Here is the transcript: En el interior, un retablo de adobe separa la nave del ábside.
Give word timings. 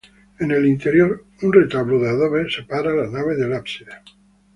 En 0.39 0.49
el 0.49 0.65
interior, 0.65 1.25
un 1.43 1.53
retablo 1.53 1.99
de 1.99 2.09
adobe 2.09 2.49
separa 2.49 2.91
la 2.95 3.07
nave 3.07 3.35
del 3.35 3.53
ábside. 3.53 3.91